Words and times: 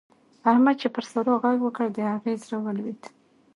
احمد 0.51 0.75
چې 0.81 0.87
پر 0.95 1.03
سارا 1.11 1.33
غږ 1.43 1.57
وکړ؛ 1.63 1.85
د 1.93 1.97
هغې 2.11 2.33
زړه 2.43 2.57
ولوېد. 2.61 3.01